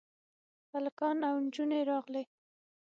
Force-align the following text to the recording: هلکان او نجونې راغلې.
هلکان 0.73 1.17
او 1.29 1.35
نجونې 1.45 1.79
راغلې. 1.89 2.23